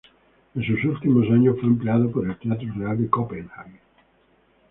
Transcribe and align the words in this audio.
En 0.55 0.63
sus 0.63 0.83
últimos 0.83 1.29
años 1.29 1.57
fue 1.59 1.69
empleado 1.69 2.09
por 2.11 2.25
el 2.25 2.35
Teatro 2.39 2.67
Real 2.75 2.97
de 2.99 3.07
Copenhague. 3.07 3.79